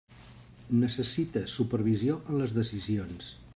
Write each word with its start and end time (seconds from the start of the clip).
Necessita 0.83 1.43
supervisió 1.53 2.17
en 2.31 2.43
les 2.43 2.59
decisions. 2.59 3.33